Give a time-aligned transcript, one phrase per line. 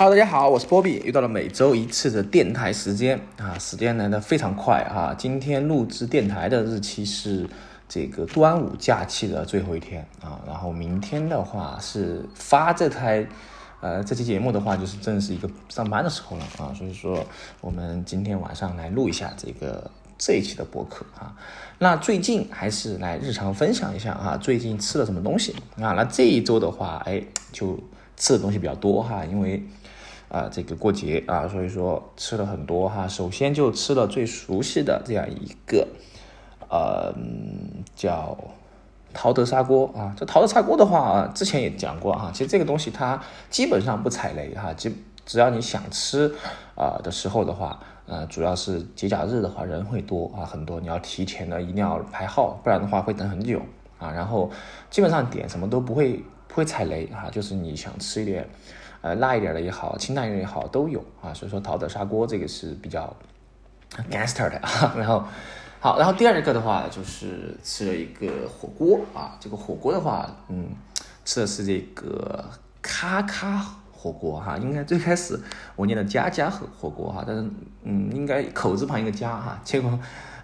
[0.00, 5.12] Hello，大家好，我是波比，又到了每周一次的电台时间啊，时间来的非常快啊。
[5.18, 7.50] 今天录制电台的日期是
[7.88, 13.26] 这个端午假期的最后一天啊，然后明天的话是发这台
[13.80, 17.26] 呃这期节目的话，就是正是一个上班的时候了啊，所以说
[17.60, 21.34] 我们今天晚上来录一下这个这一期的播客啊。
[21.80, 25.90] 那最近还是来日常分享一下啊，最近吃了什么东西啊？
[25.94, 27.20] 那这一周的话，哎，
[27.50, 27.76] 就
[28.16, 29.60] 吃的东西比较多哈，因为。
[30.28, 33.08] 啊，这个过节啊，所以说吃了很多哈。
[33.08, 35.88] 首先就吃了最熟悉的这样一个，
[36.68, 37.14] 呃，
[37.96, 38.36] 叫
[39.14, 40.14] 陶德砂锅啊。
[40.18, 42.30] 这陶德砂锅的话，之前也讲过哈。
[42.32, 44.92] 其实这个东西它基本上不踩雷哈，只
[45.24, 46.34] 只要你想吃
[46.74, 53.62] 啊的时候的话，呃，主要是节假日的话人会多啊，很多你要提前的一定要排号，不然的话会等很久
[53.98, 54.12] 啊。
[54.12, 54.50] 然后
[54.90, 58.48] 基本上点什么都不会不会踩雷哈，就是你想吃一点。
[59.00, 61.32] 呃，辣一点的也好，清淡一点也好，都有啊。
[61.32, 63.14] 所以说，陶德砂锅这个是比较
[64.10, 64.92] gangster 的啊。
[64.98, 65.22] 然后，
[65.78, 69.38] 好，然后第二个的话就是吃了一个火锅啊。
[69.38, 70.70] 这个火锅的话，嗯，
[71.24, 72.44] 吃的是这个
[72.82, 74.58] 咔咔火锅哈。
[74.58, 75.40] 应该最开始
[75.76, 77.48] 我念的家家火火锅哈，但是
[77.84, 79.60] 嗯，应该口字旁一个家哈。
[79.62, 79.96] 结果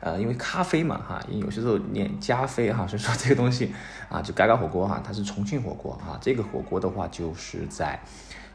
[0.04, 3.72] 呃，因为咖啡嘛哈，因为有些时候念加啡哈，所以说这个东西
[4.08, 6.18] 啊，就嘎嘎火锅哈，它是重庆火锅啊。
[6.20, 7.98] 这个火锅的话就是在。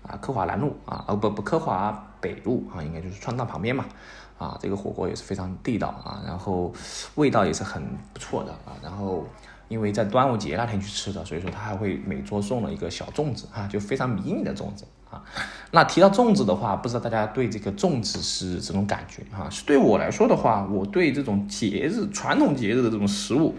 [0.01, 3.83] 啊，科华南路啊，哦不不，科华北路啊，应该就是川大旁边嘛。
[4.37, 6.73] 啊，这个火锅也是非常地道啊，然后
[7.15, 7.83] 味道也是很
[8.13, 8.71] 不错的啊。
[8.81, 9.27] 然后
[9.67, 15.23] 因为在端午节那天去吃的，所以说他还会每桌送了一个小粽子啊，就非常迷你的粽子啊。
[15.71, 19.49] 那提到粽子的话，不知道大家对这个粽子是这种感觉啊？
[19.49, 23.55] 是对我来说的话，我对这种节日传统节日的这种食物，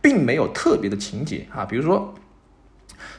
[0.00, 2.14] 并没有特别的情节啊，比如说。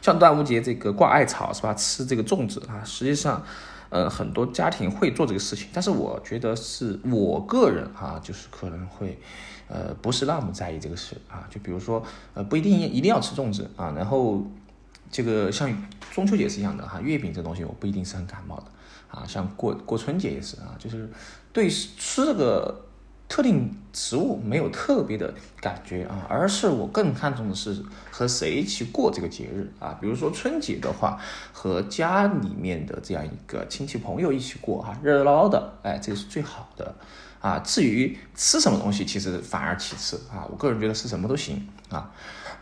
[0.01, 1.73] 像端午节这个挂艾草是吧？
[1.73, 3.43] 吃这个粽子啊，实际上，
[3.89, 9.17] 呃，很多家庭会做这个事情，但是我觉得是我个人哈，就是可能会，
[9.67, 11.47] 呃，不是那么在意这个事啊。
[11.49, 12.03] 就比如说，
[12.35, 13.93] 呃，不一定一定要吃粽子啊。
[13.95, 14.43] 然后，
[15.11, 15.71] 这个像
[16.11, 18.65] 中秋节是一样的哈，月饼这东西我不一定是很感冒的
[19.09, 19.23] 啊。
[19.27, 21.09] 像过过春节也是啊，就是
[21.51, 22.81] 对吃这个。
[23.27, 29.97] 特定食物没有特别的感觉啊，而是我更看重的是和谁一起过这个节日啊。
[29.99, 31.19] 比如说春节的话，
[31.51, 36.93] 和家里面的这样一个亲戚朋友一起过哈，热热闹闹的，哎，这个是最好的
[37.41, 37.57] 啊。
[37.65, 40.45] 至于吃什么东西，其实反而其次啊。
[40.47, 42.11] 我个人觉得吃什么都行啊。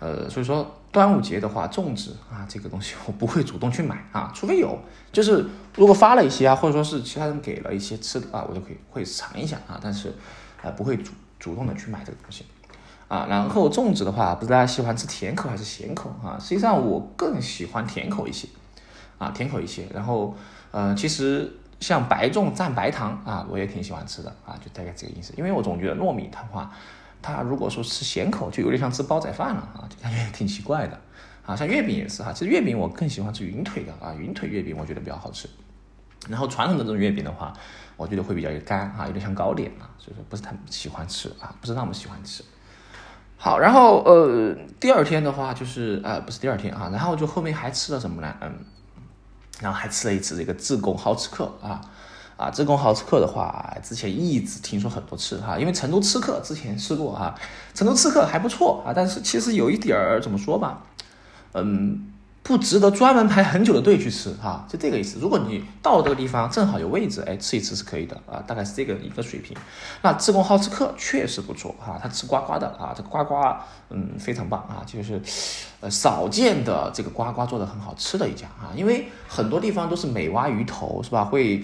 [0.04, 4.78] 呃，所以说端午节的话，粽子啊这个东西我不会主动去买啊， 除非有，
[5.14, 10.14] 就是如果发了一些啊，或者说是其他人给了一些吃的啊，我就可以会尝一下啊，但是。
[10.64, 12.46] 啊，不会主主动的去买这个东西，
[13.10, 16.40] 啊，然后粽子的话，不知道大家喜欢吃甜口还是咸口啊？
[16.40, 18.48] 实际上我更喜欢甜口一些，
[19.18, 19.86] 啊，甜口一些。
[19.94, 20.34] 然后，
[20.72, 25.34] 呃，其实像白粽蘸白糖啊，我也挺喜欢吃的啊，就大概这个意思。
[25.36, 26.72] 因为我总觉得糯米的话，
[27.24, 31.00] 它如果说吃咸口，就有点像吃煲仔饭了啊，就感觉挺奇怪的。
[31.44, 35.50] 啊，像月饼也是哈，其实月饼我更喜欢吃云腿的啊，云腿月饼我觉得比较好吃。
[36.30, 37.52] 然后传统的这种月饼的话。
[37.96, 42.44] 我觉得会比较干啊，有点像糕点啊，所以说不是太喜欢吃啊，不是那么喜欢吃。
[43.38, 48.36] 好，然后呃，第二天的话就是呃，不是第二天啊，然后就后面还吃了什么呢？
[48.42, 48.52] 嗯，
[49.62, 51.80] 然后还吃了一次这个自贡好吃客啊
[52.38, 57.34] 啊，自贡好吃客的话，之前一直听说很多次哈，因为成都吃客之前吃过哈，
[57.74, 60.84] 成都吃客还不错啊，但是其实有一点儿怎么说吧，
[61.54, 62.10] 嗯。
[62.46, 65.18] 不值得专门排很久的队去吃哈，就这个意思。
[65.18, 69.56] 如果你到这个地方正好有位置，哎，吃一吃是可以的啊，大概是这个一个水平。
[70.02, 73.36] 那自贡好吃客确实不错哈，他吃呱呱的啊，这个呱呱
[73.92, 75.22] 嗯非常棒啊，就是
[75.80, 81.24] 呃少见的这个呱呱做的很好吃的一家啊，因为很多地方都是美蛙鱼头是吧？
[81.24, 81.62] 会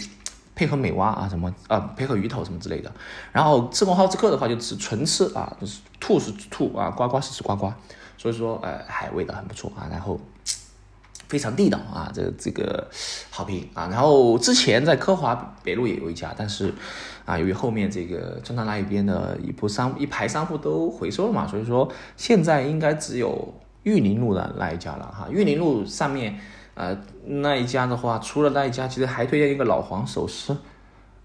[0.59, 2.91] 配合美蛙啊什么啊配合鱼头什么之类的。
[3.31, 7.71] 然后自贡好吃客的话就吃纯吃啊，就是兔是兔啊，呱呱是吃呱呱，
[8.17, 10.19] 所以说呃还味道很不错啊，然后。
[11.29, 12.87] 非常地道啊，这这个
[13.29, 13.87] 好评啊。
[13.91, 16.73] 然后之前在科华北路也有一家，但是
[17.23, 23.53] 啊，由于后面这个中南那一边的一部商一排商户都回收了嘛，所以说现在应该只有
[23.83, 25.27] 玉林路的那一家了哈。
[25.29, 26.39] 玉林路上面
[26.79, 30.55] 呃那一家的话，除了那一家，其实还推荐一个老黄手撕。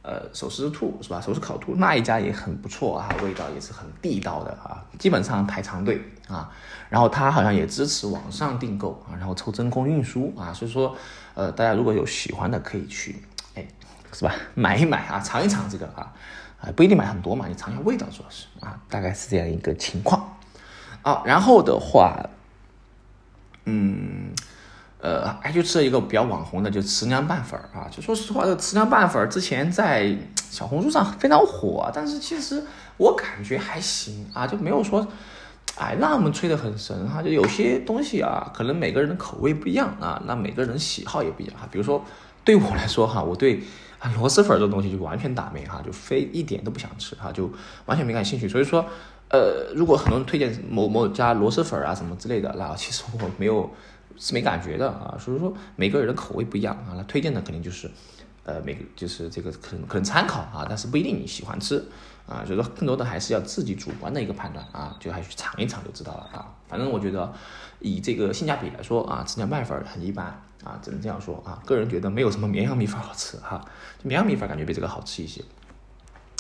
[0.02, 1.18] 呃，手撕兔是吧？
[1.18, 5.98] 手撕烤兔那一家也很不错啊，味道也是很地道的啊，基本上排长队
[6.28, 6.50] 啊。
[6.90, 10.94] 然后他好像也支持网上订购啊，然后抽真空运输啊，所以说
[11.32, 13.22] 呃，大家如果有喜欢的可以去，
[13.54, 13.66] 哎，
[14.12, 14.34] 是吧？
[14.54, 16.12] 买一买啊，尝一尝这个啊，
[16.60, 20.36] 啊不一定买很多嘛，你尝一下味道主要是啊，大概是这样一个情况
[21.00, 21.22] 啊。
[21.24, 22.28] 然后的话，
[23.64, 24.33] 嗯。
[25.04, 27.86] 呃，还就吃了一个比较网红的，就慈娘拌粉儿啊。
[27.90, 30.16] 就说实话，这个慈娘拌粉儿之前在
[30.50, 32.64] 小红书上非常火，但是其实
[32.96, 35.06] 我感觉还行啊，就没有说，
[35.76, 37.22] 哎，那么吹得很神哈。
[37.22, 41.68] 就有些东西啊，可能每个人的口味不一样啊，那每个人喜好也不一样哈。
[41.70, 42.02] 比如说
[42.42, 43.62] 对我来说哈，我对
[44.16, 47.52] 螺蛳粉这东西就完全打没哈，就非一点都不想吃哈，就
[47.84, 48.48] 完全没感兴趣。
[48.48, 48.82] 所以说，
[49.28, 53.70] 呃，如果很多人推荐某某家螺蛳粉啊什么之类的，那其实我没有。
[54.16, 57.90] 是没感觉的啊，所以说每个人的口味不一样啊，那推荐的肯定就是，
[58.44, 61.84] 呃，每个就是这个可能可能参考啊，但是不一定你喜欢吃
[62.26, 66.54] 啊，所以说更多的还是要自己主观的一个判断啊，就还去尝一尝就知道了啊。
[66.68, 67.32] 反正我觉得
[67.80, 70.26] 以这个性价比来说啊，吃点麦粉很一般
[70.64, 71.60] 啊，只能这样说啊。
[71.66, 73.60] 个人觉得没有什么绵阳米粉好吃哈，
[74.02, 75.42] 绵阳米粉感觉比这个好吃一些。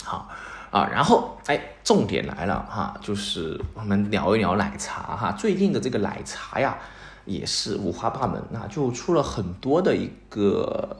[0.02, 0.28] 好
[0.70, 6.78] 啊，然后哎，重点来了哈，就是我们聊一聊奶茶哈，最近的这个奶茶呀。
[7.24, 10.96] 也是五花八门，那就出了很多的一个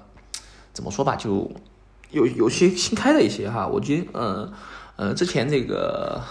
[0.73, 1.51] 怎么说吧，就
[2.11, 4.53] 有有些新开的一些哈，我觉得呃
[4.97, 6.23] 呃之前这个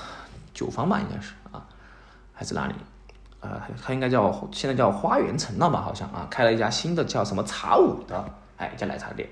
[0.54, 1.66] 九方吧应该是啊
[2.34, 2.74] 还是哪里
[3.40, 8.26] 呃它应该叫现在叫花园城了吧好像啊开了一家新的叫什么茶五的
[8.58, 9.30] 哎一家奶茶店，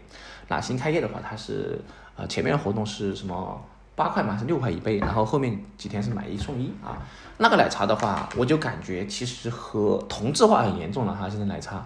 [0.47, 1.79] 那新开业的话它是
[2.15, 3.61] 呃前面的活动是什么？
[4.01, 6.97] 八块嘛是六块一杯，然后后面几天是买一送一啊。
[7.37, 11.29] 那个奶茶的话，我就感觉其实和同质化很严重了哈。
[11.29, 11.85] 现在奶茶，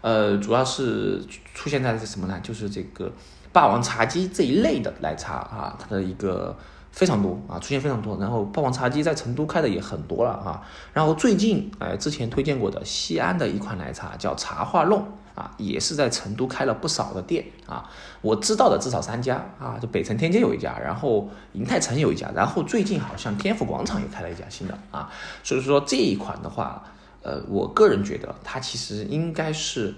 [0.00, 1.24] 呃，主要是
[1.54, 2.40] 出现在是什么呢？
[2.42, 3.12] 就是这个
[3.52, 6.56] 霸王茶姬这一类的奶茶啊，它的一个
[6.92, 8.16] 非常多啊，出现非常多。
[8.18, 10.62] 然后霸王茶姬在成都开的也很多了啊。
[10.92, 15.04] 然后最近哎，之前推荐过的西安的一款奶茶叫茶话弄。
[15.34, 17.88] 啊，也是在成都开了不少的店啊，
[18.20, 25.10] 我知道的至少三家啊，就北城天街有一家，然后银泰城有一家，然后最近好像天府广场也开了一家新的啊，
[25.42, 26.84] 所以说这一款的话，
[27.22, 29.94] 呃，我个人觉得它其实应该是。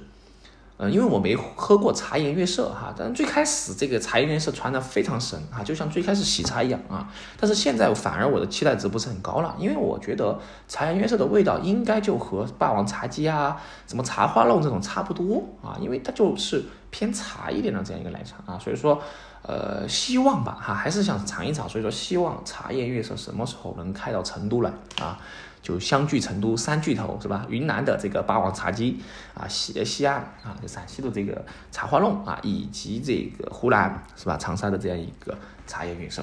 [0.77, 7.09] 嗯，因为我没喝过茶颜悦色哈，但是最开始这个茶颜悦色传的非常神啊，就像最开始喜茶一样啊。
[7.39, 10.37] 但是现在反而我的期待值不是很高了，因为我觉得
[10.67, 13.57] 茶颜悦色的味道应该就和霸王茶姬啊、
[13.87, 18.59] 什么茶花弄这种差不多啊，因为它就是偏茶一点的这样一个奶茶啊。
[18.59, 19.01] 所以说，
[19.43, 21.69] 呃，希望吧哈，还是想尝一尝。
[21.69, 25.19] 所以说，希望茶颜悦色什么时候能开到成都来啊？
[25.65, 27.47] 就相聚成都三巨头是吧？
[27.49, 29.01] 云南的这个霸王茶姬
[29.33, 34.37] 啊，西西安啊，就陕西的这个茶花弄啊，以及这个湖南是吧？
[34.37, 35.35] 长沙的这样一个
[35.67, 36.23] 茶叶原色，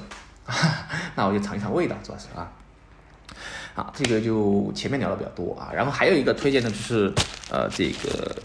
[1.16, 2.52] 那我就尝一尝味道，主要是啊。
[3.74, 7.12] 好，这个就前面聊的比较多啊，然后还有一个推荐的就是
[7.50, 8.36] 呃，这个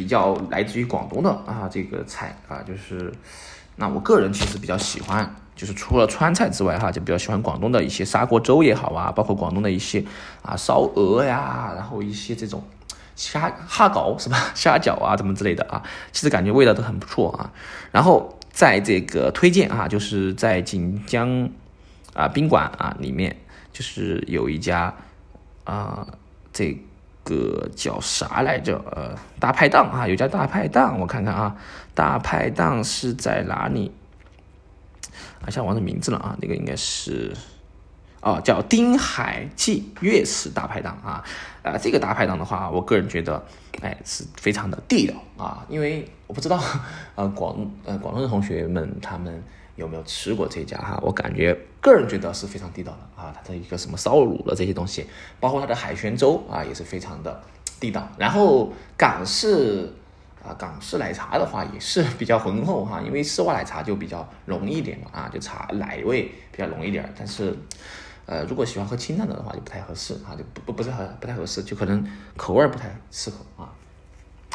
[0.00, 3.12] 比较来自于广东的啊，这个菜啊，就是
[3.76, 5.36] 那我个人其实比较喜欢。
[5.54, 10.02] 就是除了川菜之外，哈，就比较喜欢广东的一些砂锅粥也好啊，包括广东的一些
[10.40, 12.64] 啊烧鹅呀，然后一些这种
[13.14, 15.82] 虾哈搞是吧，虾饺啊，怎么之类的啊，
[16.12, 17.52] 其实感觉味道都很不错啊。
[17.92, 21.50] 然后在这个推荐啊，就是在锦江
[22.14, 23.36] 啊宾馆啊里面，
[23.70, 24.94] 就是有一家
[25.64, 26.06] 啊，
[26.54, 26.80] 这个
[27.24, 28.82] 个叫啥来着？
[28.94, 31.56] 呃，大排档啊，有家大排档，我看看啊，
[31.94, 33.92] 大排档是在哪里？
[35.42, 37.34] 啊，像忘了名字了啊，那个应该是，
[38.20, 41.24] 哦，叫丁海记粤式大排档啊，
[41.62, 43.42] 啊，这个大排档的话，我个人觉得，
[43.80, 46.62] 哎，是非常的地道啊，因为我不知道，
[47.14, 49.42] 呃，广呃广东的同学们他们
[49.80, 55.06] 有没有吃过这家哈，我感觉个人觉得是非常地道的啊，它的一个什么烧卤的这些东西，
[55.40, 57.42] 包括它的海鲜粥啊，也是非常的
[57.80, 59.92] 地道，然后港式。
[60.42, 67.06] 啊，港式奶茶的话也是比较浑厚哈，因为丝袜奶茶就比较浓一点嘛，啊，就茶奶味比较浓一点。
[67.14, 67.54] 但是，
[68.24, 72.02] 呃，如果喜欢喝清淡的的话就不太合适啊，就不不不是很不太合适，就可能
[72.38, 73.68] 口味不太适合啊。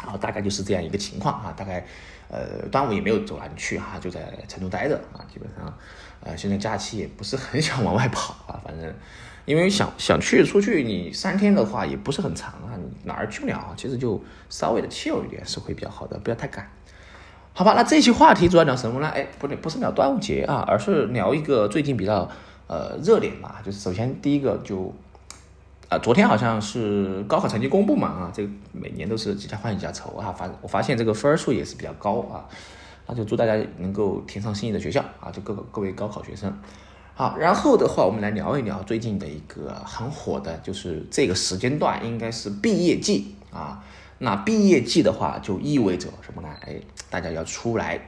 [0.02, 1.86] 然后大概就是这样一个情况啊，大概，
[2.28, 5.78] 呃，端午也没有走哪里去哈，就在成都待着啊，基本上，
[6.20, 8.94] 呃，现在假期也不是很想往外跑啊，反正。
[9.46, 13.72] 因为想想去出去，你三天的话也不是很长啊，你哪儿去不了啊？
[13.76, 16.68] 其实就稍微的气候一点是会比较好的，不要太赶，
[17.52, 17.74] 好吧？
[17.76, 19.06] 那这期话题主要聊什么呢？
[19.06, 22.28] 哎，不对，不是聊端午节啊，而是聊一个最近比较
[22.66, 24.92] 呃热点嘛，就是首先第一个就
[25.88, 32.44] 啊，昨天好像是高考成绩公布嘛啊，这个每年都是几家欢喜几家愁啊，发我发现这个分数也是比较高啊，
[33.06, 36.52] 那就祝大家能够填上心仪的学校啊，就各各位高考学生。
[37.14, 43.82] 好，然后的话，我们来聊一聊最近的一个很火的，就是这个时间段应该是毕业季啊。
[44.18, 46.48] 那毕业季的话，就意味着什么呢？
[46.62, 46.74] 哎，
[47.08, 48.00] 大家要出来，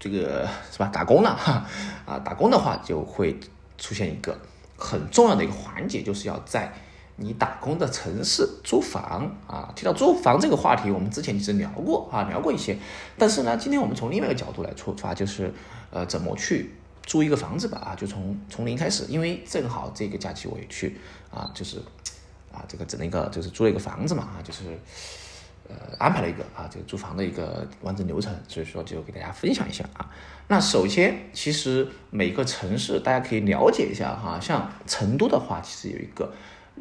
[0.00, 0.86] 这个是吧？
[0.92, 1.64] 打工了哈。
[2.04, 3.38] 啊，打工的话就会
[3.78, 4.36] 出现一个
[4.76, 6.72] 很重要的一个环节，就是要在
[7.16, 9.72] 你打工的城市租房啊。
[9.76, 12.76] 提到租房这个话题，我们之前其实聊过啊，聊过一些。
[13.18, 15.52] 但是呢，今天我们从另外一个角度来出发，就是
[15.90, 16.70] 呃，怎么去
[17.02, 19.04] 租一个房子吧啊，就从从零开始。
[19.08, 20.96] 因为正好这个假期我也去
[21.30, 21.78] 啊，就是
[22.52, 24.60] 啊，这个整了一个就是租了一个房子嘛啊，就是。
[25.68, 30.10] 呃，安排了一个啊，这个租房的一个完整流程，所以说就给大家分享一下啊。
[30.48, 36.30] 那首先，其实每个城市大家可以了解一下哈，像成都的话，其实有一个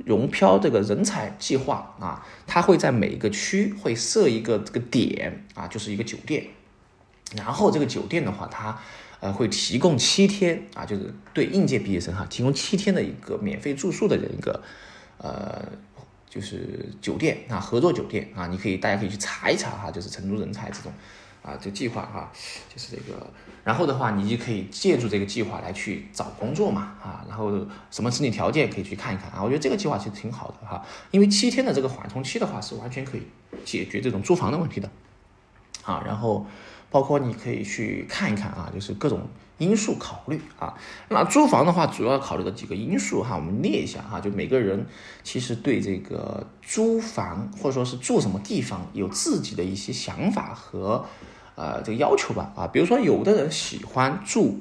[0.06, 6.46] 融漂这个人才计划啊，它会在每一个区会设一个这个点啊，就是一个酒店，
[7.36, 8.80] 然后这个酒店的话，它
[9.20, 14.64] 呃会提供七天啊，就是对应届毕业生哈，提供七天的一个免费住宿的一个
[15.18, 15.64] 呃。
[16.34, 20.90] 就是酒店啊，合作酒店啊，你可以大家可以去查一查哈，就是成都人才这种
[21.42, 22.32] 啊，这计划哈，
[22.74, 23.26] 就是这个，
[23.64, 27.52] 然后的话，你就可以借助这个计划来去找工作嘛啊，然后
[27.90, 33.24] 什么申请条件可以去看一看啊，我觉得这个计划其实挺好的哈，因为七天的这个缓冲期的话，是完全可以
[33.66, 34.90] 解决这种租房的问题的
[35.84, 36.46] 啊，然后
[36.90, 39.22] 包括你可以去看一看啊，就是各种。
[39.58, 40.74] 因素考虑啊，
[41.10, 44.84] 那租房的话，主要考虑的几个因素哈，我们列一下哈，就每个人
[45.22, 51.06] 其实对这个租房或者说是住什么地方有自己的一些想法和
[51.56, 54.60] 呃这个要求吧啊，比如说有的人喜欢住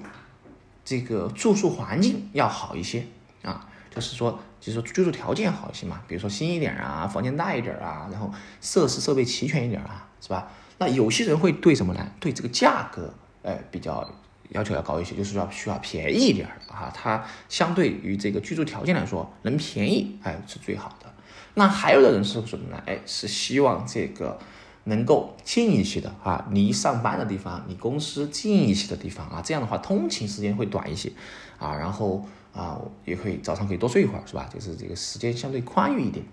[0.85, 3.05] 这个住宿环境要好一些
[3.43, 10.49] 啊，就是说就是说居住条件好一些嘛，比如说新一点啊，房间大一点啊，然后设施设备齐全一点啊，是吧？
[10.79, 12.07] 那有些人会对什么呢？
[12.19, 14.09] 对这个价格哎比较。
[14.53, 21.07] 要求要高一些，就是说需要便宜一点啊，它相对于这个居住条件来说，能便宜哎是最好的。
[21.55, 22.83] 那还有的人是什么呢？
[22.85, 24.37] 哎，是希望这个
[24.85, 31.13] 能够近一些的啊，离上班的地方、离公司近一些的地方啊，这样的话通勤时间会短一些
[31.59, 34.49] 啊，然后啊也可以早上可以多睡一会儿，是吧？
[34.53, 36.25] 就是这个时间相对宽裕一点。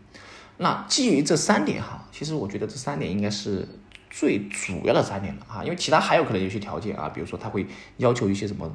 [0.58, 3.68] 那基于这三点哈，其实我觉得这三点应该是。
[4.10, 8.72] 最主要的三点了啊，因为其他还有可能有些条件啊，比如说他会要求一些什么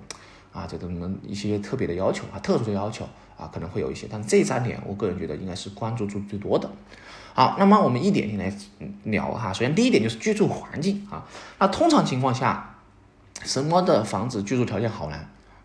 [0.53, 6.71] 啊，这种一些特别的要求啊，特殊的要求啊，可能会有一些，但这三点我个人觉得应该是关注度最多的。
[7.35, 8.57] 好，那么我们一点点来
[9.05, 9.53] 聊哈。
[9.53, 11.25] 首先第一点就是居住环境啊，
[11.59, 12.77] 那通常情况下，
[13.43, 15.17] 什么的房子居住条件好呢？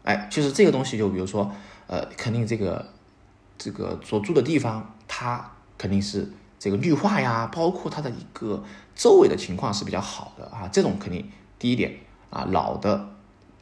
[0.03, 1.51] 哎，其实这个东西就比如说
[1.87, 2.85] 呃，肯定这个
[3.57, 6.31] 这个所住的地方它肯定是。
[6.59, 8.63] 这个绿化呀，包括它的一个
[8.95, 11.95] 周围的情况是比较好的啊，这种肯定第一点
[12.31, 13.09] 啊，老的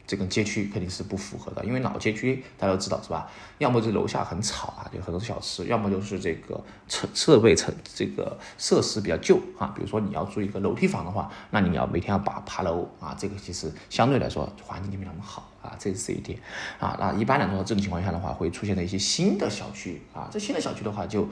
[0.06, 3.28] 这个街区肯定是不符合的，因为老街区大家都知道是吧？
[3.58, 9.72] 要么就楼下很吵啊，就很多小吃，要么就是这个设设备成这个设施比较旧啊。
[9.74, 16.38] 比如说你要住一个楼梯房的话，那你要每天要爬爬楼啊，这个其实相对来说环境就没那么好啊，这是一点
[16.78, 16.96] 啊。
[17.00, 21.28] 那一般来说这种情况下的话，会出现的一些新的小区啊，这新的小区的话就。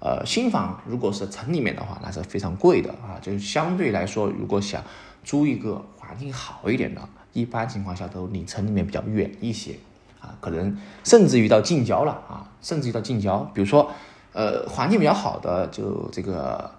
[0.00, 3.18] 呃，新房如果是城里面的话，那是非常贵的啊。
[3.20, 4.80] 就是相对来说，如果想
[5.24, 7.00] 租一个环境好一点的，
[7.40, 9.76] 一般情况下都离城里面比较远一些
[10.20, 13.38] 啊，可能甚至于到近郊了啊，甚至于到近郊。
[13.54, 13.90] 比如说，
[14.32, 16.70] 呃，环境比较好的，就这个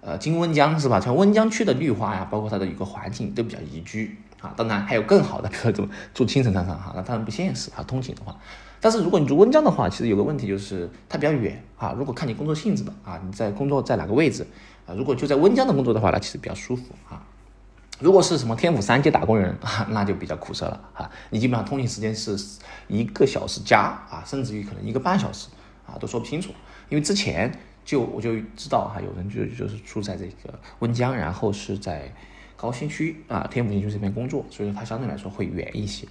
[0.00, 0.98] 呃金温江是吧？
[0.98, 4.54] 像温江区的绿化呀，包括它的一个环境都比较宜居啊。
[4.56, 8.34] 当然还有更好的，比如说住青城山上哈，那当然不现实啊，通勤的话。
[8.80, 11.94] 但是如果你住温江的话，其实有个问题就是它比较远啊。
[11.98, 14.46] 如果看你工作性质的啊，你在工作在哪个位置
[14.86, 14.94] 啊？
[14.94, 17.20] 如果就在温江的工作的话，那其实比较舒服啊。
[18.00, 21.10] 如果是什么天府三街打工人 啊，那就比较苦涩了啊。
[21.30, 22.36] 你基本上通勤时间是
[22.86, 25.48] 一个小时加啊，甚至于可能一个半小时
[25.86, 26.52] 啊，都说不清楚。
[26.88, 27.52] 因为之前
[27.84, 32.12] 就我就知道哈，有人就就是住在这个温江，然后是在
[32.56, 36.06] 高新区啊，天府新区这边工作，所以说它相对来说会远一些。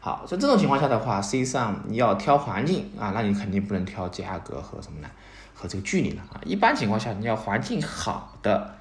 [0.00, 5.08] 好，在这种情况下的话，实际上你要挑环境啊，那你肯定不能挑价格和什么呢？
[5.54, 6.40] 和这个距离了啊。
[6.44, 8.74] 一般情况下，你要环境好的，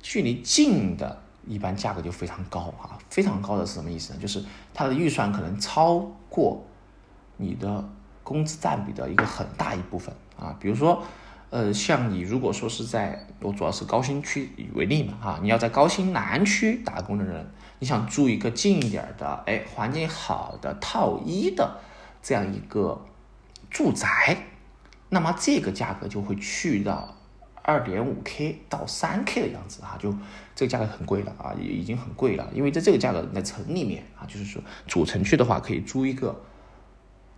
[0.00, 2.98] 距离近的，一般价格就非常高啊。
[3.08, 4.18] 非常高的是什么意思呢？
[4.20, 6.64] 就是它的预算可能超过
[7.36, 7.88] 你的
[8.22, 10.56] 工资占比的一个很大一部分啊。
[10.60, 11.02] 比如说，
[11.50, 17.50] 呃，像你如果说是在我主要是高新区为例嘛啊，你要在高新南区打工的人。
[17.82, 21.78] 你想住一个近一点的，哎，环境好的套一的
[22.22, 23.06] 这样一个
[23.70, 24.36] 住宅，
[25.08, 27.14] 那么这个价格就会去到
[27.62, 30.14] 二点五 K 到三 K 的样子啊，就
[30.54, 32.48] 这个价格很贵了啊，也已经很贵了。
[32.52, 36.40] 因为在这个价格在城里面啊，就是说主城区的话可以租一个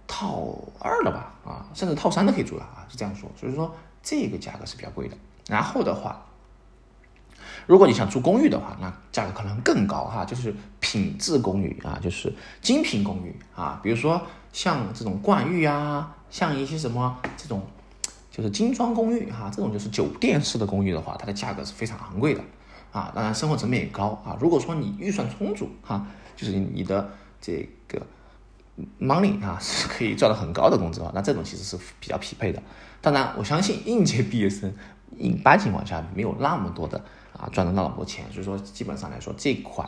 [0.07, 3.31] 套二了吧啊，甚至套三都可以租了啊，是这样说。
[3.37, 5.17] 所以说这个价格是比较贵的。
[5.49, 6.25] 然后的话。
[7.65, 14.21] 如果你想住公寓的话，那价格可能更高哈，就是品质公寓啊，就是精品公寓啊，比如说
[14.53, 17.65] 像这种冠寓啊，像一些什么这种
[18.33, 22.41] 就是精装公寓哈，这种就是酒店式的公寓的话，它的价格是非常昂贵的
[22.91, 24.35] 啊，当然生活成本也高啊。
[24.41, 27.11] 如果说你预算充足哈，就是你的
[27.43, 28.01] 这个
[28.99, 32.63] money 啊 是可以赚到很高的工资的话，那这种其实是比较匹配的。
[33.03, 34.73] 当然，我相信应届毕业生
[35.19, 36.99] 一般情况下没有那么多的
[37.39, 39.87] 啊赚到那么多钱，所以说基本上来说这款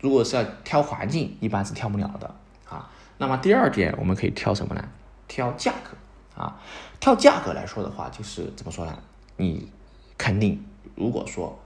[0.00, 2.34] 如果是要挑环境，一般是挑不了的
[2.68, 2.90] 啊。
[3.18, 4.84] 那么第二点，我们可以挑什么呢？
[5.28, 5.96] 挑价格。
[6.36, 6.56] 啊，
[7.00, 8.98] 跳价格来说的话，就是怎么说呢？
[9.36, 9.70] 你
[10.16, 10.64] 肯定
[10.94, 11.58] 如果说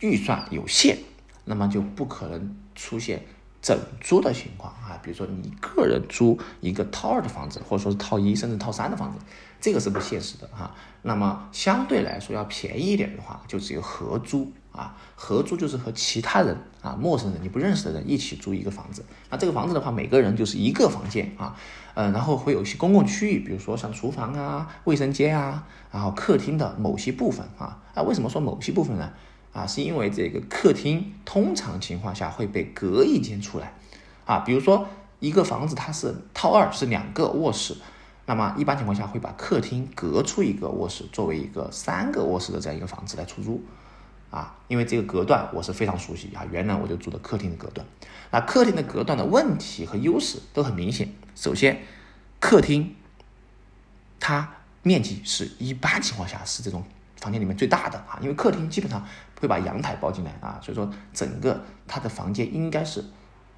[0.00, 0.98] 预算有限，
[1.44, 3.24] 那么就不可能出现
[3.66, 4.96] 整租的情况啊。
[5.02, 9.18] 比如说你个人租一个套二的房子，或者说是套一甚至套三的房子，
[9.60, 10.72] 这个是不现实的哈。
[11.02, 14.52] 那么相对来说要便宜一点的话，就只有合租。
[14.76, 19.02] 啊，合租就是和其他人啊，陌生人你不认识的人一起租一个房子。
[19.30, 21.56] 那这个房子的话，每个人就是一个房间啊，
[21.94, 27.80] 嗯，然后会有一些公共区域，比如说像厨房啊、卫生间啊，然后客厅的某些部分啊。
[27.94, 29.10] 啊，为什么说某些部分呢？
[29.56, 33.72] 啊，是因为这个客厅通常情况下会被隔一间出来
[34.26, 34.40] 啊。
[34.40, 34.86] 比如说
[35.18, 37.74] 一个房子它是套二，是两个卧室，
[38.26, 43.64] 那么一般情况下会把客厅隔出一个卧室，作为一个三个卧室的这样一个房子来出租。
[44.28, 47.86] 啊，因为这个隔断我是非常熟悉啊，原来我就住的客厅的隔断。
[48.32, 51.14] 那客厅的隔断的问题和优势都很明显。
[51.34, 51.80] 首先，
[52.40, 52.94] 客厅
[54.18, 56.84] 它面积是一般情况下是这种
[57.18, 59.06] 房间里面最大的啊，因为客厅基本上
[59.40, 63.04] 会把阳台包进来啊，所以说整个它的房间应该是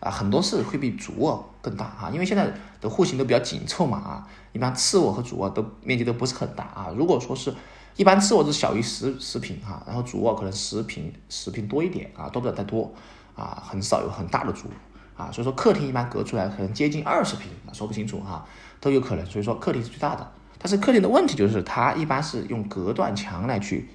[0.00, 6.92] 啊很多是会比主卧更大啊，因为现在的户型都比较紧凑嘛啊，一般次卧和主卧都面积都不是很大啊。
[6.96, 7.54] 如果说是
[7.96, 12.92] 一般次卧是小于十十平哈，然后主卧可能十平十平多一点啊，多不了太多
[13.34, 14.68] 啊，很少有很大的主
[15.16, 18.44] 啊，所以说客厅一般隔出来可能接近二十平啊，说不清楚哈，
[18.80, 23.88] 都有可能，所以说客厅是最大的，但是客厅的问题就是它一般是用隔断墙来去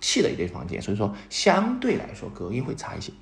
[0.00, 3.12] 砌的一类房间，所以说相对来说隔音会差一些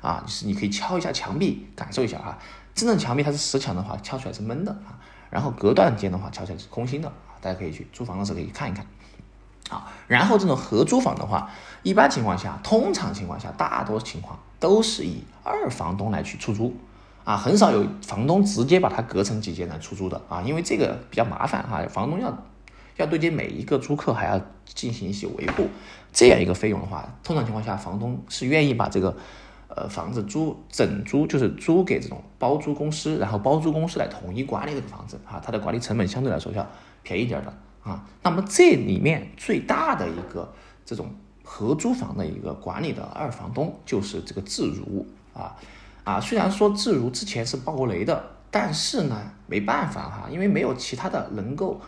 [0.00, 2.38] 啊，就是你可以敲一下墙壁感受一下啊，
[2.74, 4.98] 真正墙壁它是实墙的话，敲出来是闷的啊，
[5.30, 8.86] 然后隔断间的话敲起来是空心的啊，大家可以去租房的时候可以看一看。
[9.70, 11.48] 啊，然后这种合租房的话，
[11.82, 16.76] 一般情况下，通常情况下，大多情况都是以二房东来去出租，
[17.24, 22.36] 啊，很少有房东直接把它隔成几间来出租的啊，因为这个比较麻烦哈，房东要
[22.96, 25.68] 要对接每一个租客，还要进行一些维护，
[26.12, 29.16] 这样一个费用的话，通常情况下，房东是愿意把这个
[29.68, 36.66] 呃房子租整租，就是租给这种包租公司，然后包租公司来统一管理这个房子啊，它的管理成本相对来说要
[37.02, 37.52] 便宜点的。
[37.82, 40.54] 啊，那么这里面最大的一个
[40.86, 41.10] 这种
[41.42, 45.56] 合租房的一个管理的二房东就是这个自如啊
[46.04, 51.80] 啊，虽然说自如之前是爆过雷的，但是呢没办法哈，因为没有其他的能够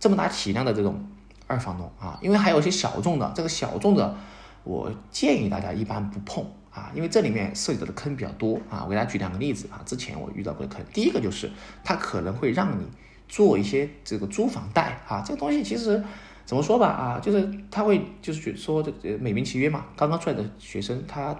[0.00, 1.06] 这么大体量的这种
[1.46, 4.16] 二房东啊，因为还有一些小众的，这个小众的
[4.64, 11.50] 我建议大家一般不碰啊，因为这里面涉及到的坑比较多啊，我给大家举两个例子啊，之前我遇到过的坑，第一个就是
[11.82, 12.84] 他可能会让你。
[13.28, 16.00] 做一些这个租房贷啊，这个东西其实
[16.44, 21.36] 怎么说吧啊，就是他会就是说这美名其曰嘛，刚刚出来的学生他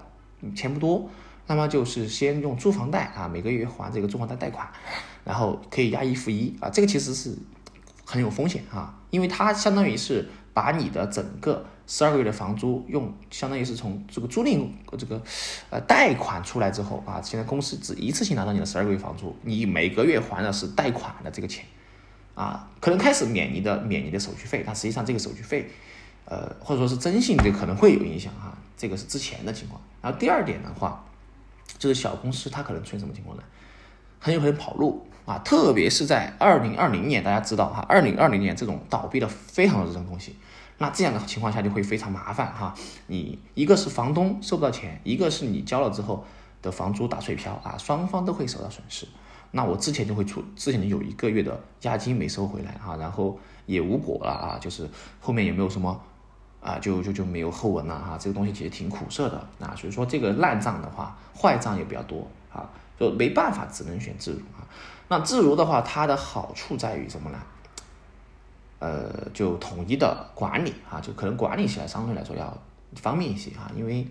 [0.53, 1.09] 钱不多，
[1.47, 4.69] 那么就是先用租房贷啊，每个月还这个租房贷贷款，
[5.23, 7.39] 然后可以押一付一啊，这个其实是
[8.07, 15.21] 很有风险啊，因为它相当于是把你的整个十二个月的房租用，相当于是从这个租赁这个
[15.69, 21.65] 呃贷款出来之后啊，现在公司只一次性拿到你的十二个月房租，你每个月还的是贷款的这个钱。
[22.35, 25.71] 啊，可能开始免你的免你的手续费，但实际上这个手续费，
[26.27, 28.55] 呃，或者说是征信，这可能会有影响哈。
[28.77, 29.81] 这个是之前的情况。
[30.03, 31.03] 然后第二点的话，
[31.79, 33.43] 就是小公司它可能出现什么情况呢？
[34.21, 40.37] 很有可能跑路啊，特别是在二零二零年，大家知道哈，二零二零年这种倒闭的非常多这种东西，
[40.79, 42.73] 那这样的情况下就会非常麻烦哈。
[43.09, 46.25] 你一个是房东收不到钱，一个是你交了之后
[46.63, 49.07] 的房租打水漂啊，双方都会受到损失。
[49.51, 53.37] 那我之前就会出，之前有一个月的押金没收回来哈，然后
[53.67, 54.89] 也无果了啊，就是
[55.21, 56.01] 后面也没有什么
[56.61, 64.63] 啊，就就就没有后文了哈，这个东西其实挺苦涩的啊，所以说这个烂账的话，坏账也比较多啊，就没办法，只能选自如啊。
[65.09, 67.39] 那自如的话，它的好处在于什么呢？
[68.79, 72.57] 呃，就统一的管理啊，就可能管理起来相对来说要
[72.95, 74.07] 方便一些啊，因为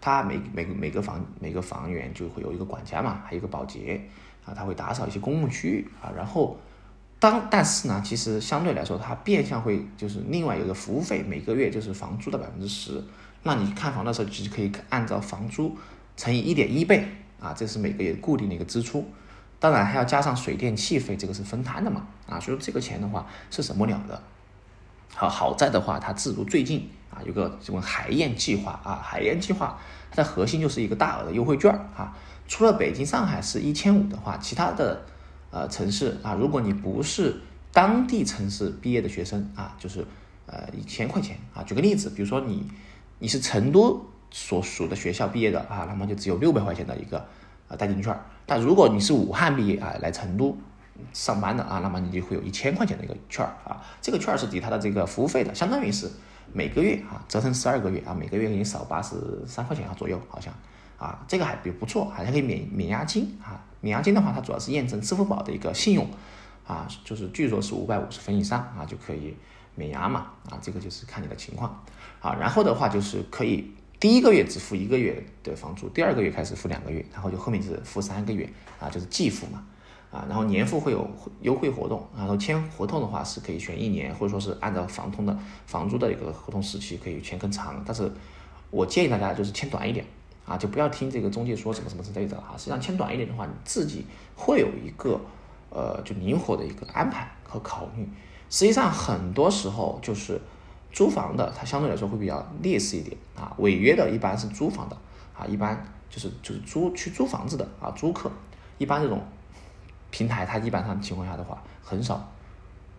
[0.00, 4.00] 它每每个每个房每个房源就会有一个管家嘛，还有一个保洁。
[4.44, 6.56] 啊，他会打扫一些公共区域啊，然后
[7.18, 13.02] 当但是呢，其实相对来说，它变相会就是另外有一个服务费，每个月就是房租的百分之十。
[13.42, 15.76] 那你看房的时候，其实可以按照房租
[16.16, 17.08] 乘以一点一倍
[17.40, 19.04] 啊，这是每个月固定的一个支出。
[19.58, 24.22] 当然还要加上水电气费，这个是分摊的嘛啊，所以这个钱的话是省不了的
[25.14, 29.78] 好好在的话，它自如最近啊有个什么海燕计划啊，海燕计划
[30.10, 32.14] 它的核心就是一个大额的优惠券啊。
[32.46, 35.04] 除了北京、上海是一千五的话，其他的
[35.50, 37.40] 呃城市啊，如果你不是
[37.72, 40.06] 当地城市毕业的学生啊，就是
[40.46, 41.62] 呃一千块钱啊。
[41.62, 42.70] 举个例子，比如说你
[43.18, 47.26] 你是成都所属的学校毕业的啊，那么就只有六百块钱的一个
[47.68, 48.16] 啊代金券。
[48.44, 50.56] 但如果你是武汉毕业啊，来成都
[51.12, 53.82] 上班的啊，那么你就会有一千块钱的一个券啊。
[54.00, 56.10] 这个券是抵他的这个服务费的，相当于是
[56.52, 60.52] 每个月啊折成十二个月啊，每个月给你少八十三块钱啊左右，好像。
[60.98, 63.60] 啊，这个还比不错，还可以免免押金啊。
[63.82, 66.08] 免押金的话，它主要是验证支付宝的一个信用
[66.66, 69.36] 啊，就是据说是五百五十分以上啊就可以
[69.74, 71.84] 免押嘛啊，这个就是看你的情况
[72.18, 72.34] 啊。
[72.40, 79.64] 然后的话就是可以第一个月只付一个月的房租，第二个月开始付两个月，然后就后面就是付三个月啊，就是季付嘛
[80.10, 80.24] 啊。
[80.28, 81.08] 然后年付会有
[81.40, 88.10] 优惠活动，然后签合同的话是可以选一年，或者说是按照房东的房租的一个合同时期可以签更长，但是
[88.70, 90.04] 我建议大家就是签短一点。
[90.44, 92.54] 啊，就不要听这个中介说什么什么之类的啊。
[92.56, 94.06] 实际上签短一点的话，你自己
[94.36, 95.20] 会有一个
[95.70, 98.08] 呃，就灵活的一个安排和考虑。
[98.48, 100.40] 实际上很多时候就是
[100.96, 103.54] 租房的，它相对来说会比较劣势一点啊。
[103.58, 104.96] 违约的一般是租房的
[105.38, 108.32] 啊，一般就是就是租去租房子的啊，租客。
[108.78, 109.22] 一般这种
[110.10, 112.26] 平台，它一般上情况下的话很少，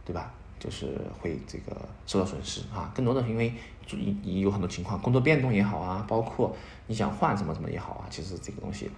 [0.06, 0.32] 对吧？
[0.60, 3.52] 就是会这个受到损失啊，更多的是因为
[3.90, 6.56] 你你有很多情况，工作变动也好啊，包括
[6.86, 8.92] 你想换什么什么也好啊，其实这个东西，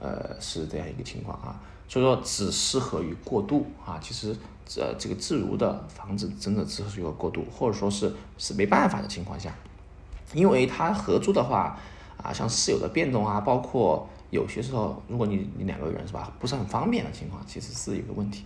[0.00, 4.34] 呃，是这样一个情况啊，所以说只适合于过渡啊，其实
[4.80, 9.52] 呃这个自如的房子真的只适合过渡，或者说是是没办法的情况下，
[10.32, 11.78] 因为它合租的话
[12.22, 18.44] 啊，像室友的变动啊，包括有些时候如果你你两个人是吧，不是很方便的情况，其实是一个问题。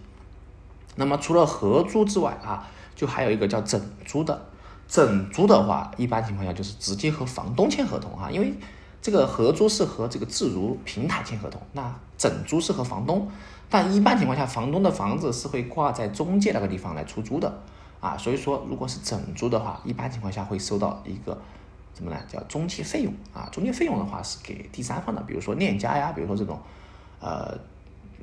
[0.95, 4.47] 那么除了合租之外啊，就还有一个叫整租的。
[4.89, 8.53] 整租的话，一般情况下就是直接和房东签合同啊，因为
[9.03, 13.29] 这个合租是和这个自如平台签合同，那整租是和房东。
[13.69, 17.53] 但一般情况下，房东的房子是会挂在中介那个地方来出租的
[18.01, 21.37] 啊，所以说如果是整租的话，一般情况下会收到一个
[21.95, 22.17] 什么呢？
[22.29, 23.49] 叫中介费用啊。
[23.53, 26.59] 中介费用的话是给第三方的，比如说链家呀，比如说这种
[27.21, 27.59] 呃。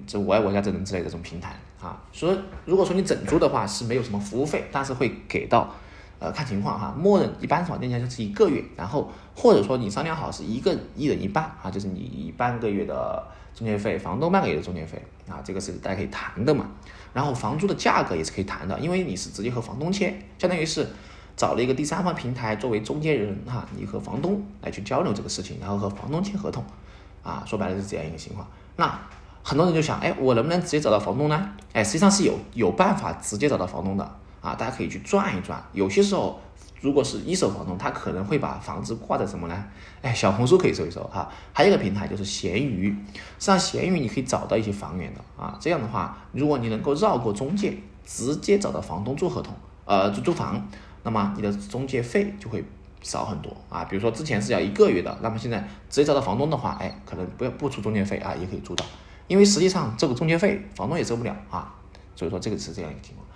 [0.08, 5.70] 这我爱我家这种之类的这种平台啊，所以如果说你整租的话是没有什么服务费，但是会给到，
[6.20, 16.66] 呃，看情况哈，默认一般说店家就是一个月，然后或者说你商量好是一个一人一半啊，就是你半个月的中介费，房东半个月的中介费啊，这个是大家可以谈的嘛。
[17.14, 20.86] 然后房租的价格也是可以谈的，因为你是直接和房东签，相当于是
[21.38, 26.64] 找了一个第三方平台作为中间人哈，你和房东来去交流这个事情，然后和房东签合同，
[27.24, 29.00] 啊，说白了是这样一个情况，那。
[29.42, 31.50] 很多人就想，哎，我能不能直接找到房东呢？
[31.72, 35.64] 哎，实际上是有有办法直接找到房东的啊，大家可以去转一转。
[35.74, 36.40] 有些时候，
[36.82, 39.66] 如果是一手房东，他可能会把房子挂在什么呢？
[40.02, 41.30] 哎，小红书可以搜一搜哈。
[41.54, 42.96] 还有一个平台就是闲鱼，
[43.38, 45.58] 上闲鱼你可以找到一些房源的啊。
[45.60, 49.54] 这样的话，如果你能够绕过中介，直接找到房东做合同，
[49.86, 50.66] 呃，租租房，
[51.04, 52.64] 那么你的中介费就会
[53.02, 53.84] 少很多啊。
[53.86, 58.86] 比如说之前是要一个月的，那么现在直接找到房东的话，哎，可能不要不出中介费啊，也可以租到。
[59.28, 61.76] 因为实际上这个中介费房东也收不了啊，
[62.16, 63.28] 所以说这个是这样一个情况。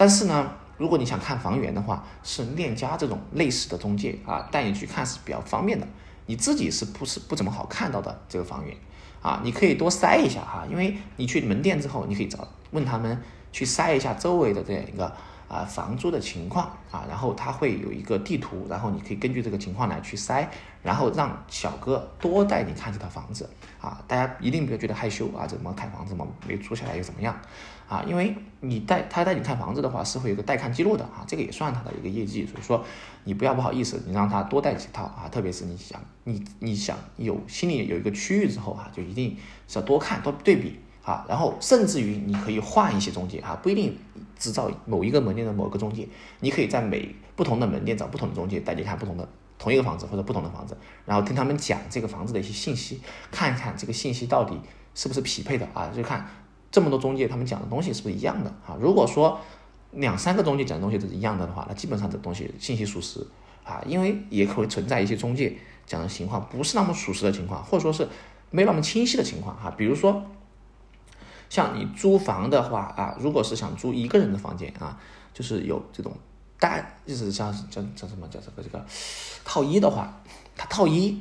[0.00, 5.86] 但是呢，如果你想看房源的话，是链家这种类似的中介啊，带你去看是比较方便的。
[6.24, 8.74] 你自己是不是不怎么好看到的这个房源
[9.20, 9.42] 啊？
[9.44, 15.14] 你可以多筛一下哈，因为你去门店之后，你可以找问他们去筛一下周围的这样一个。
[15.50, 20.46] 啊，房租的情况啊，然后他会有一个地图，然后你可以根据这个情况来去筛，
[20.80, 24.00] 然后让小哥多带你看这套房子啊。
[24.06, 27.36] 大家一定不要觉得害羞啊，怎么看房子嘛，没租下来又怎么样
[27.90, 28.02] 啊？
[28.08, 32.46] 因为你带他带你看房子的话，是会有个带看记录的啊，这个也算他的一个业绩。
[32.46, 32.82] 所以说
[33.24, 39.36] 你不要不好意思，你让他多带几套啊，特别是你想你你想有心里有一个区域之后啊，就一定
[39.68, 40.78] 是要多看多对比。
[41.02, 43.96] 啊，然后甚至于你可以换一些中介啊，不一定
[44.38, 46.06] 只找某一个门店的某个中介，
[46.40, 49.26] 你可以在每不同的门店找不同的中介带你看不同的
[49.58, 50.76] 同一个房子或者不同的房子，
[51.06, 53.00] 然后听他们讲这个房子的一些信息，
[53.30, 54.54] 看一看这个信息到底
[54.94, 55.90] 是不是匹配的啊？
[55.92, 56.28] 就看
[56.70, 58.76] 这么多中介他们讲的东西是不是一样的啊？
[58.80, 59.40] 如果说
[59.92, 63.26] 两三个中介讲的东西都是一样的的话，那基本上这东西信息属实
[63.64, 65.56] 啊，因为也可能存在一些中介
[65.86, 68.08] 讲的情况不是那么属实的情况，或者说是
[68.50, 70.22] 没那么清晰的情况哈，比如说。
[71.48, 74.96] 像你租房的话啊，如果是想租一个人的房间啊，
[75.34, 76.12] 就是有这种
[76.60, 78.86] 单，就是像叫叫什么叫这个这个
[79.44, 80.22] 套一的话，
[80.54, 81.20] 它套一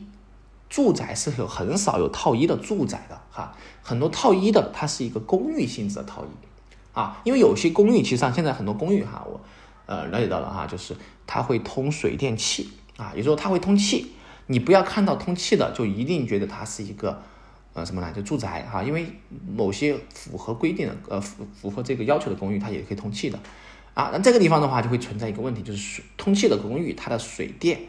[0.70, 9.40] 住宅是有很少有套一的住宅的啊，很多套一的它是一个公寓性质的套一啊，因为有些公寓其实上现在很多公寓哈，我
[9.86, 14.12] 呃了解到了哈，就是它会通水电气啊，也就是说它会通气。
[14.48, 17.22] 你不要看到通气的就一定觉得它是一个
[17.74, 18.12] 呃什么呢？
[18.12, 19.06] 就住宅哈，因为
[19.48, 23.40] 某些符合规定的呃符符合这个要求的公寓，它也可以通气的
[23.94, 24.10] 啊。
[24.12, 27.80] 那这个地方的话就会存在一个问题，就是水通气的公寓，它的水电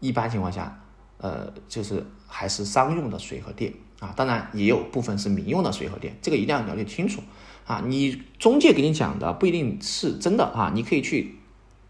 [0.00, 0.82] 一般情况下
[1.18, 7.22] 呃就是还是商用的水和电啊，当然也有部分是民用的水和电，这个一定要了解清楚
[7.66, 7.82] 啊。
[7.86, 11.34] 你中介给你讲的不一定是真的啊，你可以去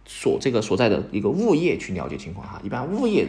[0.07, 3.29] 所这个所在的一个物业去了解情况哈，一般物业。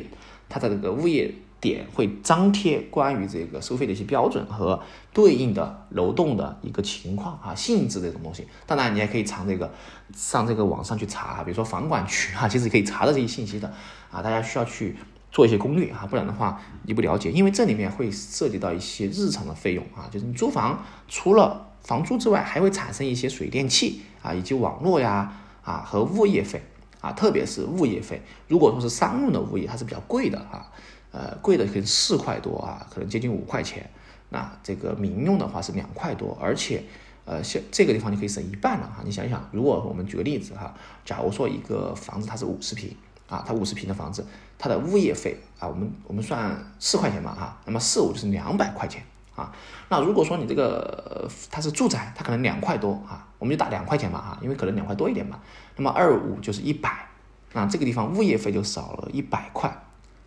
[0.52, 4.82] 它的这个物业点会张贴关于这个收费的一些标准和
[5.14, 8.48] 对应的楼栋的一个情况啊性质这种东西。
[8.66, 9.72] 当然，你还可以查这个
[10.16, 13.72] 上这个网上去查，比如说房管局啊，其实可以查到这些信息的
[14.10, 14.24] 啊。
[14.24, 14.96] 大家需要去
[15.32, 26.62] 做一些攻略啊，不然的话你不了解，因为这里面会涉及到一些日常的费用啊，就是你租房除了房租之外，还会产生一些水电气啊，以及网络呀啊和物业费。
[27.02, 30.70] 啊，特别是物业费，如果说是商用的物业，它是比较贵的啊，
[31.12, 33.90] 呃，贵的可能四块多啊，可能接近五块钱。
[34.28, 36.84] 那这个民用的话是两块多，而且，
[37.24, 39.02] 呃，像这个地方你可以省一半了哈。
[39.06, 42.94] 你想想，如果我们举个例子哈，假如说一个房子它是五十平
[43.30, 44.28] 啊，它五十平的房子，
[44.60, 49.02] 它的物业费啊，我们我们算四块钱嘛哈，那么四五就是两百块钱。
[49.36, 49.54] 啊，
[49.88, 55.40] 那如果说你这个它是住宅，它可能两块多啊，我们就打两块钱嘛哈，因为可能两块多一点嘛。
[55.78, 57.08] 那么二五就是一百，
[57.54, 59.74] 那这个地方物业费就少了一百块。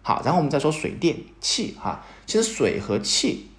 [0.01, 3.51] 好，然后我们再说水电气哈，其实水和气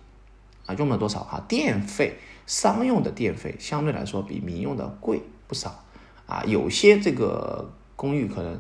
[0.66, 1.40] 啊用了多少哈？
[1.48, 5.84] 电费商用的电费相对来说比民用的贵不少
[6.26, 8.60] 啊，有些这个公寓可能。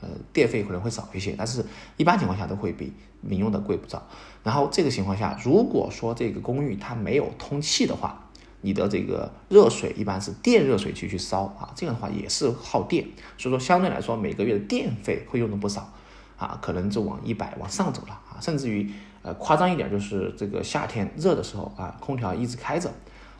[0.00, 1.64] 呃，电费可能会少一些，但是
[1.96, 4.02] 一般情况下都会比民用的贵不少。
[4.42, 8.28] 然后这个情况下，如果说这个公寓它没有通气的话，
[8.62, 15.92] 你的这个热水一般是电热水器去烧啊，这样的话也是耗电，所以说相对来说每个月的电费会用的不少
[16.36, 18.90] 啊，可能就往一百往上走了啊，甚至于
[19.22, 22.90] 呃夸张一点就是这个夏天热的时候啊，空调一直开着。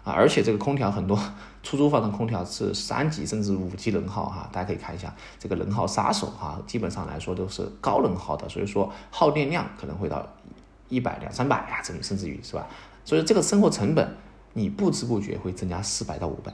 [0.02, 1.18] 啊，而且这个空调很多
[1.62, 10.26] 出租房的空调是三级甚至五级能耗哈，大家可以看一下这个能耗杀手哈，基本上来说都是高能耗的，所以说耗电量可能会到
[10.88, 12.66] 一百两三百呀，甚甚至于是吧？
[13.04, 14.16] 所以这个生活成本
[14.54, 16.50] 你不知不觉会增加四百到五百，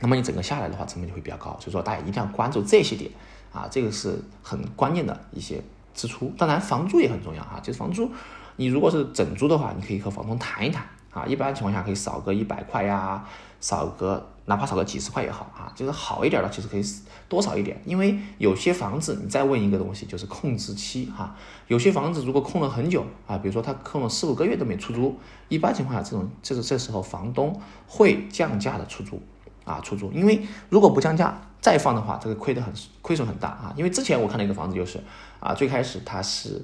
[0.00, 3.10] 那么你整个下来的话成本就会比较高，所以说大家一定要关注这些点
[3.52, 5.60] 啊，这个是很关键的一些
[5.92, 6.32] 支出。
[6.38, 8.08] 当然房租也很重要哈，就是房租
[8.56, 10.86] 你如果是整租的话，你可以和房东谈一谈。
[11.14, 13.24] 啊，一般情况下可以少个一百块呀，
[13.60, 16.82] 少个哪怕少个几十块也好啊，就是好一点的，其实可以
[17.28, 21.36] 多少一点，因为有些房子你再问一个东西就是控制期哈，
[21.68, 25.16] 有些房子如果空了很久啊，比如说他空了四五个月都没出租，
[25.48, 29.22] 一般情况下这种这是这时候房东会降价的出租
[29.64, 35.00] 啊出租，因为如果不降价再放的话，这个亏的很亏损很大啊，因为之前我看了一个房子就是
[35.38, 36.60] 啊，最开始它是。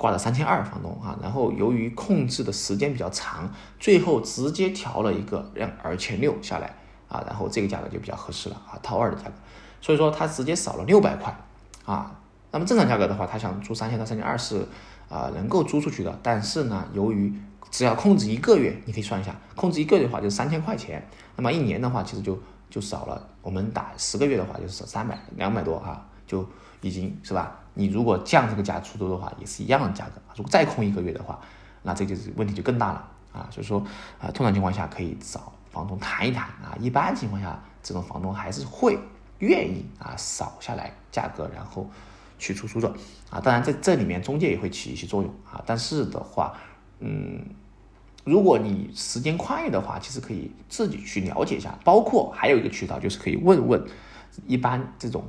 [0.00, 3.46] 挂了三千二，房东啊，然后由于控制的时间比较长，
[3.78, 6.74] 最后直接调了一个两二千六下来
[7.06, 9.32] 啊，然后这个价格就比较合适了啊，套二的价格，
[9.82, 11.38] 所以说他直接少了六百块
[11.84, 12.16] 啊。
[12.50, 14.66] 那么正常价格的话，他想租三千到三千二是
[15.10, 17.30] 啊能够租出去的，但是呢，由于
[17.70, 26.48] 只要控制一个月，你可以算一下，控制一个月的话就是三千块钱，那么一年的话其实就就少了，我们打十个月的话就是三百两百多哈，就
[26.80, 27.59] 已经是吧？
[27.80, 30.20] 你如果降这个价出租的话，也是一样的价格。
[30.36, 31.40] 如果再空一个月的话，
[31.82, 33.48] 那这就是问题就更大了啊。
[33.50, 33.82] 所以说
[34.20, 36.76] 啊，通常情况下可以找房东谈一谈啊。
[36.78, 38.98] 一般情况下，这种房东还是会
[39.38, 41.88] 愿意啊少下来价格，然后
[42.38, 42.92] 去出租的
[43.30, 43.40] 啊。
[43.40, 45.64] 当然，在这里面中介也会起一些作用啊。
[45.64, 46.52] 但是的话，
[46.98, 47.42] 嗯，
[48.24, 51.74] 如果你时间宽裕的话，其实可以自己去了解一下。
[51.82, 53.82] 包括还有一个渠道，就是可以问问
[54.46, 55.24] 一般这种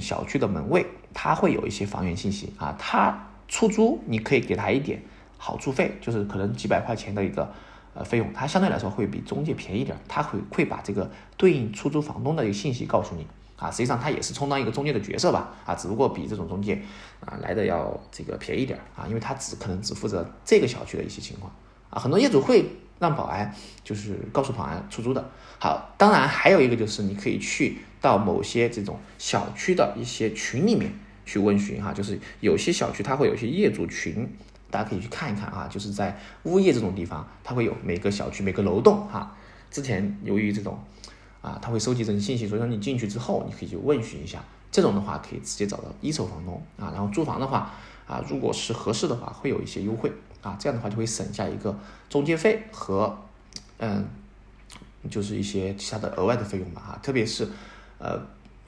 [0.00, 0.84] 小区的门卫。
[1.14, 5.02] 他会有一些房源信息啊，他出租你可以给他一点
[5.36, 7.52] 好处费，就是可能几百块钱的一个
[7.94, 16.80] 呃费用，他相对来说会比中介便宜点，他会会把这个对应出租房东的一个信息告诉你啊，实际上他也是充当一个中介的角色吧啊，只不过比这种中介
[17.20, 21.52] 啊来的要这个便宜点啊，因为他只可能只负责这个小区的一些情况
[21.90, 22.64] 啊，很多业主会
[22.98, 25.30] 让保安就是告诉保安出租的。
[25.58, 30.92] 好，当然还有一个就是你可以去到某些这种小区的一些群里面。
[31.24, 34.28] 去问询哈，就是有些小区它会有一些业主群，
[34.70, 35.68] 大家可以去看一看啊。
[35.70, 39.36] 就是在物业这种地方，它会有每个小区每个楼栋哈。
[39.70, 40.78] 之前由于这种
[41.40, 44.42] 啊，它会收集这种信息，所以说你进去之后，你可以去问询一下。
[44.70, 46.90] 这种的话可以直接找到一手房东啊。
[46.92, 47.72] 然后租房的话
[48.06, 50.56] 啊，如果是合适的话，会有一些优惠啊。
[50.58, 53.16] 这样的话就会省下一个中介费和
[53.78, 54.08] 嗯，
[55.10, 56.98] 就是一些其他的额外的费用吧哈。
[57.02, 57.48] 特别是
[57.98, 58.20] 呃。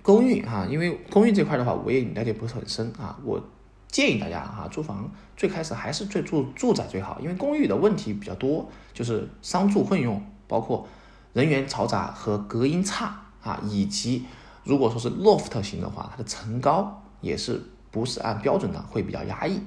[0.05, 3.19] 公寓哈，因为公寓这块的话，我也了解不是很深啊。
[3.25, 3.43] 我
[3.89, 10.87] 建议大家哈，租房最开始还是最住住宅最好，因为公寓的问题比较多，就是商住混用，包括
[11.33, 14.27] 人员嘈杂和隔音差啊，以及
[14.63, 19.59] 如果说是 loft 型的话，它的层高也是不是按标准的，会比较压抑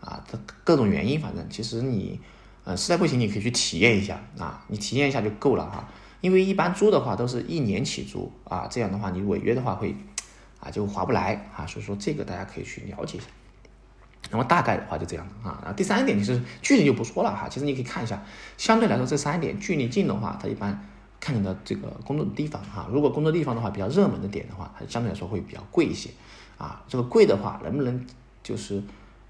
[0.00, 0.24] 啊。
[0.28, 2.18] 它各种原因，反正其实你
[2.64, 5.88] 呃实在不行，你可以去体验一下啊，你体验一下就够了哈。
[6.24, 9.94] 因为一般租的话都是一年起租啊，这样的话你违约的话会
[10.58, 13.26] 啊就划不来啊，所以说这个大家可以去了解一下。
[14.30, 15.60] 那么大概的话就这样啊。
[15.60, 18.24] 然后第三点其实距离就不说了哈，其实你可以看一下，
[18.56, 20.88] 相对来说这三点距离近的话，它一般
[21.20, 22.88] 看你的这个工作的地方哈。
[22.90, 26.08] 如果工作地方的话比较热门的点的话，它相对来说会比较贵一些
[26.56, 26.82] 啊。
[26.88, 28.06] 这个贵的话能不能
[28.42, 28.82] 就是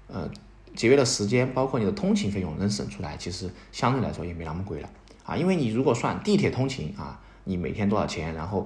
[0.07, 0.29] 呃
[0.73, 4.89] 节约了时间，包括你的通勤费用能省出来，其实相对来说也没那么贵了。
[5.25, 8.65] 啊，因为你如果算地铁通勤啊，你每天多少钱，然后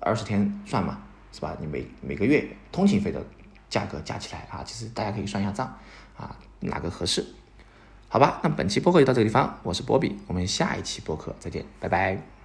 [0.00, 0.98] 二十天算嘛，
[1.32, 1.56] 是吧？
[1.60, 3.22] 你每每个月通勤费的
[3.68, 5.66] 价格加起来啊，其实大家可以算一下账
[6.16, 7.24] 啊，哪个合适？
[8.08, 12.37] 好吧，那本期播客就到这个地方，我是波比，我们下一期播客再见，拜拜。